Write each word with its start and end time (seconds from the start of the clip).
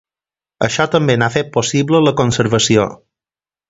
Això 0.67 0.87
també 0.95 1.17
n'ha 1.23 1.29
fet 1.37 1.53
possible 1.59 2.03
la 2.09 2.17
conservació. 2.25 2.93